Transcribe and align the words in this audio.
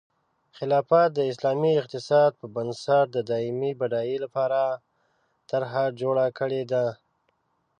خلافت 0.57 1.09
د 1.13 1.19
اسلامي 1.31 1.73
اقتصاد 1.81 2.31
په 2.39 2.45
بنسټ 2.55 3.05
د 3.13 3.17
دایمي 3.31 3.71
بډایۍ 3.79 4.17
لپاره 4.25 4.59
طرحه 5.49 5.85
جوړه 6.01 6.25
کړې 6.39 6.61
ده. 6.71 6.85